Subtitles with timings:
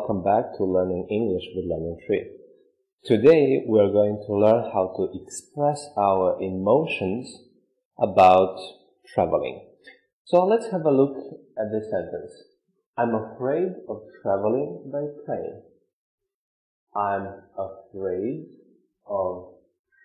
[0.00, 2.24] back to learning English with Lemon Tree.
[3.04, 7.28] Today we are going to learn how to express our emotions
[8.00, 8.58] about
[9.14, 9.68] traveling.
[10.24, 11.14] So let's have a look
[11.58, 12.32] at this sentence.
[12.96, 15.60] I'm afraid of traveling by plane.
[16.96, 17.26] I'm
[17.58, 18.46] afraid
[19.06, 19.52] of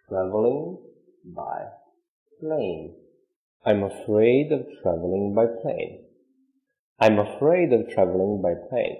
[0.10, 0.80] traveling
[1.24, 1.60] by
[2.42, 2.94] plane.
[3.66, 6.04] I'm afraid of traveling by plane.
[7.00, 8.98] I'm afraid of traveling by plane.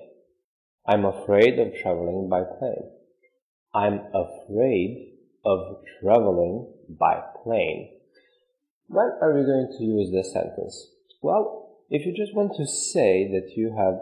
[0.90, 2.90] I'm afraid of traveling by plane.
[3.76, 7.90] I'm afraid of traveling by plane.
[8.88, 10.88] When are we going to use this sentence?
[11.22, 14.00] Well, if you just want to say that you have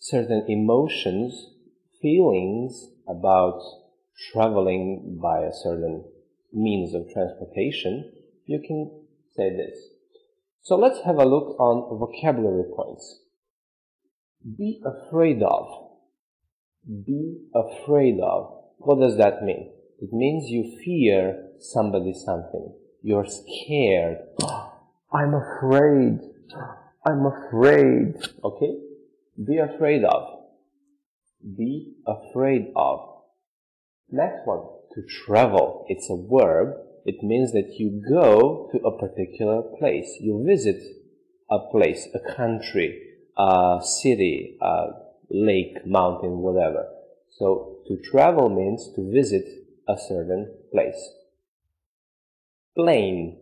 [0.00, 1.50] certain emotions,
[2.00, 3.60] feelings about
[4.32, 6.02] traveling by a certain
[6.50, 8.10] means of transportation,
[8.46, 9.04] you can
[9.36, 9.78] say this.
[10.62, 13.20] So let's have a look on vocabulary points.
[14.56, 15.85] Be afraid of.
[16.86, 18.62] Be afraid of.
[18.78, 19.72] What does that mean?
[20.00, 22.72] It means you fear somebody something.
[23.02, 24.18] You're scared.
[25.12, 26.20] I'm afraid.
[27.04, 28.14] I'm afraid.
[28.44, 28.78] Okay?
[29.44, 30.40] Be afraid of.
[31.56, 33.22] Be afraid of.
[34.10, 34.66] Next one.
[34.94, 35.86] To travel.
[35.88, 36.76] It's a verb.
[37.04, 40.18] It means that you go to a particular place.
[40.20, 40.82] You visit
[41.50, 43.00] a place, a country,
[43.36, 46.88] a city, a lake, mountain, whatever.
[47.30, 49.44] So to travel means to visit
[49.88, 51.10] a certain place.
[52.76, 53.38] Plane.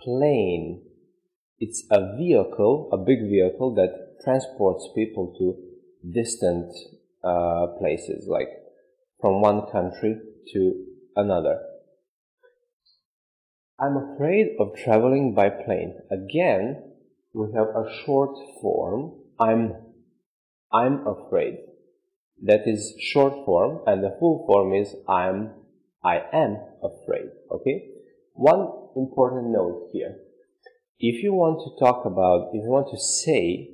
[0.00, 0.82] Plane.
[1.58, 6.72] It's a vehicle, a big vehicle that transports people to distant
[7.22, 8.48] uh, places, like
[9.20, 10.16] from one country
[10.52, 10.84] to
[11.16, 11.60] another.
[13.78, 15.98] I'm afraid of traveling by plane.
[16.10, 16.82] Again,
[17.32, 19.12] we have a short form.
[19.38, 19.74] I'm,
[20.72, 21.58] I'm afraid.
[22.42, 25.50] That is short form, and the full form is I'm,
[26.02, 27.30] I am afraid.
[27.50, 27.88] Okay?
[28.34, 30.16] One important note here.
[30.98, 33.70] If you want to talk about, if you want to say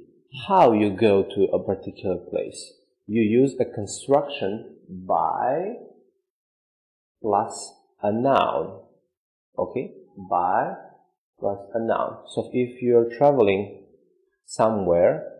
[0.48, 2.72] how you go to a particular place,
[3.06, 5.74] you use a construction by
[7.22, 8.80] plus a noun.
[9.58, 9.92] Okay?
[10.30, 10.74] By
[11.38, 12.24] plus a noun.
[12.28, 13.84] So if you're traveling
[14.44, 15.35] somewhere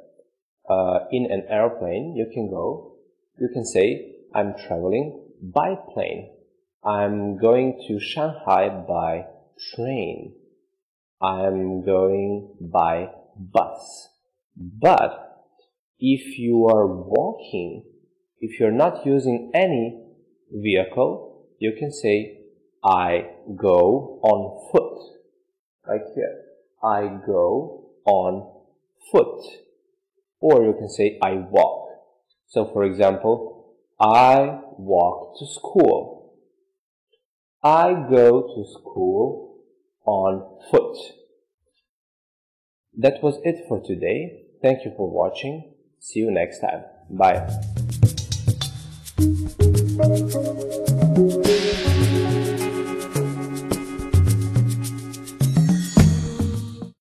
[0.68, 2.96] uh, in an airplane, you can go,
[3.38, 6.30] you can say, I'm traveling by plane.
[6.84, 9.26] I'm going to Shanghai by
[9.74, 10.34] train.
[11.20, 14.08] I'm going by bus.
[14.56, 15.44] But
[15.98, 17.84] if you are walking,
[18.40, 20.02] if you're not using any
[20.52, 22.40] vehicle, you can say,
[22.84, 25.18] I go on foot.
[25.88, 26.42] Like here.
[26.82, 28.62] I go on
[29.10, 29.65] foot
[30.40, 31.88] or you can say I walk.
[32.48, 36.34] So for example, I walk to school.
[37.62, 39.62] I go to school
[40.04, 40.96] on foot.
[42.98, 44.44] That was it for today.
[44.62, 45.74] Thank you for watching.
[46.00, 46.84] See you next time.
[47.10, 47.46] Bye.